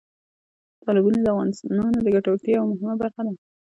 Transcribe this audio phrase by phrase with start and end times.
[0.83, 3.33] تالابونه د افغانانو د ګټورتیا یوه مهمه برخه ده.